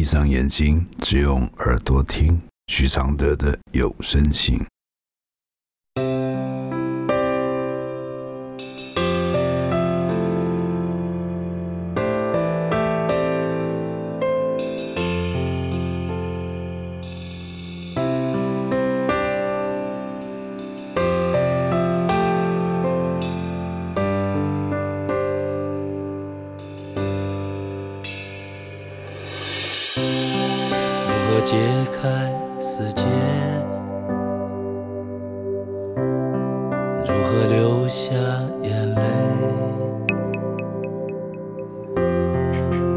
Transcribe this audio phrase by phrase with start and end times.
[0.00, 4.58] 闭上眼睛，只用耳朵听徐常德的有声信。
[29.96, 30.02] 如
[31.26, 31.56] 何解
[31.92, 32.00] 开
[32.60, 33.04] 死结，
[37.04, 38.14] 如何流下
[38.62, 39.02] 眼泪？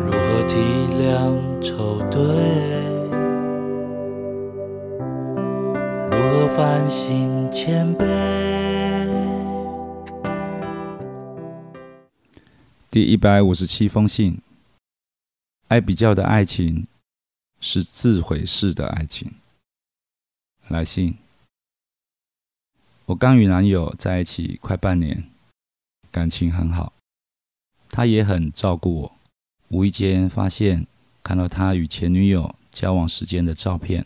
[0.05, 0.59] 如何体
[0.99, 2.21] 谅愁对？
[6.11, 8.05] 如何反省谦卑？
[12.91, 14.39] 第一百五十七封信：
[15.73, 16.85] 爱比较的爱情。
[17.65, 19.31] 是自毁式的爱情。
[20.67, 21.17] 来信：
[23.05, 25.31] 我刚与男友在一起快半年，
[26.11, 26.91] 感情很好，
[27.87, 29.17] 他也很照顾我。
[29.69, 30.85] 无意间发现
[31.23, 34.05] 看到他与前女友交往时间的照片，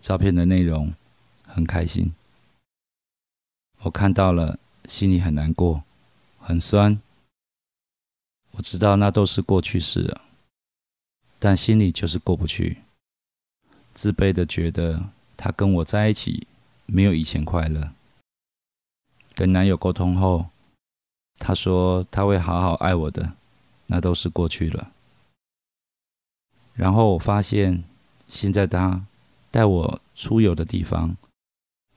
[0.00, 0.94] 照片的内容
[1.42, 2.14] 很开心。
[3.80, 5.82] 我看到了，心里很难过，
[6.38, 7.00] 很酸。
[8.52, 10.23] 我知道那都是过去式了。
[11.44, 12.78] 但心里就是过不去，
[13.92, 16.46] 自卑的觉得他跟我在一起
[16.86, 17.92] 没有以前快乐。
[19.34, 20.46] 跟男友沟通后，
[21.36, 23.34] 他说他会好好爱我的，
[23.88, 24.90] 那都是过去了。
[26.72, 27.84] 然后我发现，
[28.26, 29.04] 现在他
[29.50, 31.14] 带我出游的地方，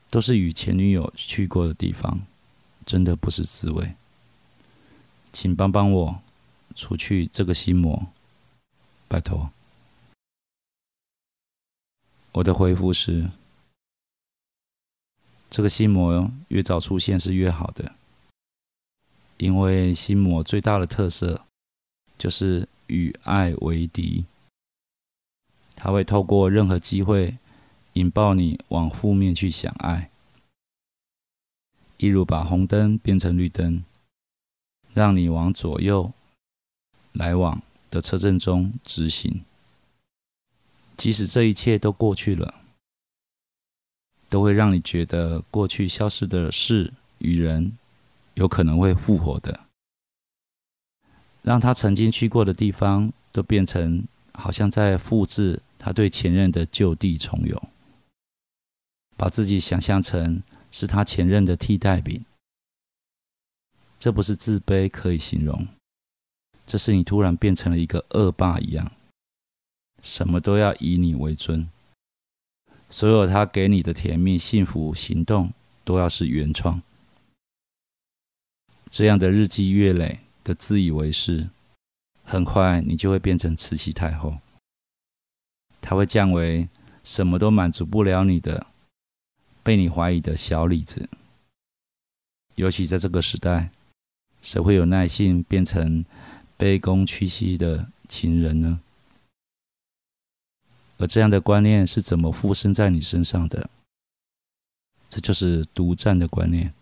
[0.09, 2.19] 都是与前女友去过的地方，
[2.85, 3.93] 真的不是滋味。
[5.31, 6.21] 请帮帮我，
[6.75, 8.07] 除去这个心魔。
[9.09, 9.51] 拜托，
[12.33, 13.31] 我的回复是：
[15.49, 17.95] 这个心魔越早出现是越好的，
[19.37, 21.45] 因为心魔最大的特色
[22.17, 24.25] 就是与爱为敌，
[25.73, 27.37] 他会透过任何机会
[27.93, 30.11] 引爆你往负面去想爱，
[31.95, 33.85] 一如把红灯变成绿灯，
[34.93, 36.11] 让你往左右
[37.13, 37.61] 来往。
[37.89, 39.43] 的车阵中执行，
[40.95, 42.61] 即使这一切都过去了，
[44.29, 47.77] 都会让你觉得过去消失的事与人
[48.35, 49.61] 有可能会复活的，
[51.41, 54.03] 让他曾经去过的地方都变成
[54.33, 57.69] 好像在复制他对前任的就地重游，
[59.15, 62.25] 把自己想象成是他前任的替代品，
[63.97, 65.67] 这不是自卑可以形容。
[66.67, 68.91] 这是你突然变成了一个恶霸一样，
[70.03, 71.69] 什么都要以你为尊，
[72.89, 75.53] 所有他给你的甜蜜、幸福、行动
[75.85, 76.81] 都要是原创。
[78.91, 81.47] 这样的日积月累的自以为是，
[82.25, 84.37] 很快你就会变成慈禧太后，
[85.79, 86.67] 他会降为
[87.01, 88.67] 什么都满足不了你的、
[89.63, 91.07] 被你怀疑的小李子。
[92.55, 93.71] 尤其在这个时代，
[94.41, 96.03] 谁会有耐性变成？
[96.57, 98.79] 卑躬屈膝的情人呢？
[100.97, 103.69] 而这样的观念是怎么附身在你身上的？
[105.09, 106.73] 这就是独占的观念，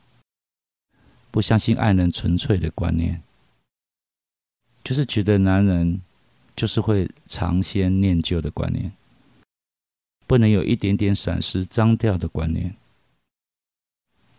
[1.30, 3.22] 不相信爱能纯粹的观念，
[4.84, 6.02] 就是觉得男人
[6.56, 8.94] 就是会尝鲜念旧的观念，
[10.25, 12.75] 不能有一点点闪失脏掉的观念。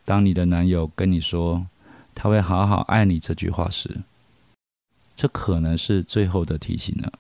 [0.05, 1.67] 当你的男友跟你说
[2.15, 4.03] 他会好好爱你这句话时，
[5.17, 7.11] 这可能是最后的提醒了，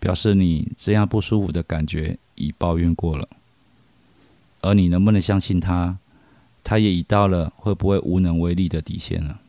[0.00, 3.28] 表示你这样不舒服的感觉已抱怨过了，
[4.62, 5.98] 而你能不能相信他，
[6.64, 9.42] 他也已到了会不会无能为力的底线了。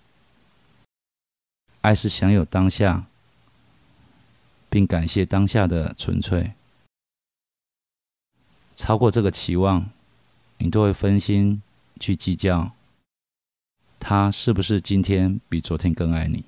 [1.79, 3.07] 爱是享有当下，
[4.69, 6.51] 并感谢当下的纯粹，
[8.75, 9.89] 超过这个期望，
[10.57, 11.61] 你都会分心
[12.01, 12.73] 去计较，
[13.97, 16.43] 他是不是今天比昨天更爱你。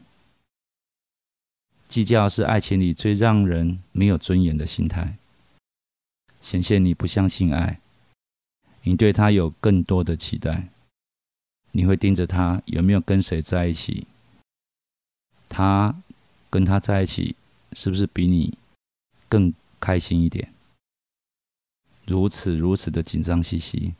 [1.88, 5.18] 计较是爱情里最让人没有尊严的心态，
[6.42, 7.80] 显现你不相信爱，
[8.84, 10.70] 你对他有更多的期待，
[11.72, 14.08] 你会盯着他有没有跟谁在一起，
[15.48, 15.96] 他
[16.50, 17.36] 跟他在一起
[17.74, 18.58] 是不是比你
[19.30, 20.52] 更开心一点？
[22.06, 23.94] 如此如此的紧张兮兮，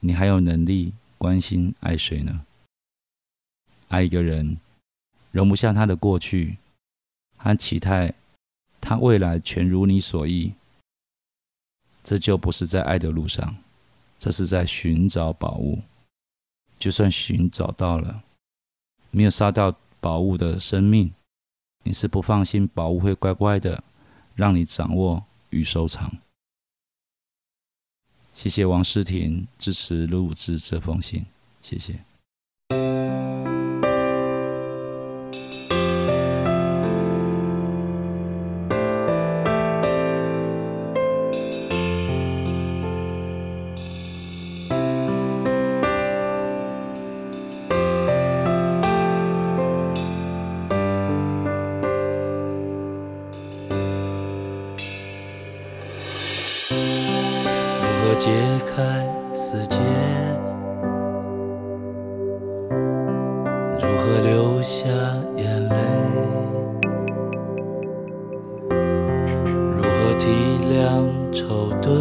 [0.00, 2.44] 你还有能力关心爱谁呢？
[3.88, 4.56] 爱一个人，
[5.30, 6.58] 容不下他的过去。
[7.44, 8.14] 和期待
[8.80, 10.54] 他未来全如你所意，
[12.02, 13.54] 这就不是在爱的路上，
[14.18, 15.82] 这是在寻找宝物。
[16.78, 18.24] 就算寻找到了，
[19.10, 21.12] 没有杀掉宝物的生命，
[21.82, 23.84] 你是不放心宝物会乖乖的
[24.34, 26.16] 让你掌握与收藏。
[28.32, 31.26] 谢谢王诗婷支持录制这封信，
[31.62, 32.02] 谢谢。
[58.24, 58.30] 解
[58.64, 59.04] 开
[59.34, 59.76] 死结？
[63.78, 64.88] 如何流下
[65.36, 65.76] 眼泪？
[69.76, 70.30] 如何体
[70.70, 71.92] 谅愁对？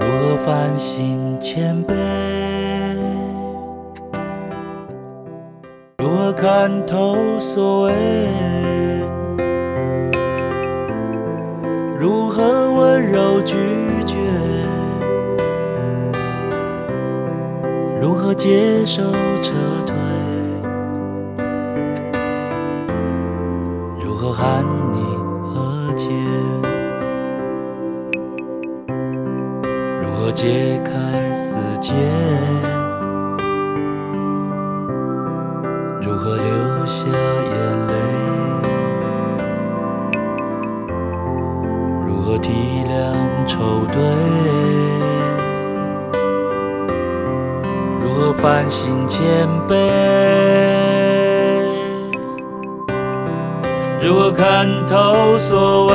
[0.00, 1.94] 如何反省谦卑？
[5.98, 7.92] 如何看透所谓？
[18.32, 19.02] 如何接受
[19.42, 19.52] 撤
[19.84, 19.94] 退？
[24.00, 24.96] 如何喊你
[25.52, 26.08] 和解？
[30.00, 31.92] 如何解开死结？
[36.00, 37.94] 如何流下眼泪？
[42.06, 42.50] 如何体
[42.88, 43.12] 谅
[43.46, 44.00] 愁对？
[48.14, 49.74] 如何反省谦卑？
[54.02, 55.94] 如何看透所谓？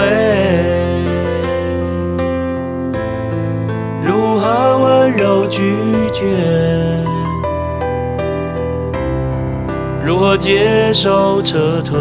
[4.04, 5.62] 如何温柔拒
[6.12, 6.26] 绝？
[10.04, 11.40] 如何接受？
[11.44, 12.00] 撤退？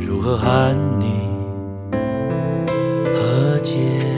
[0.00, 1.28] 如何和你
[3.04, 4.15] 和解？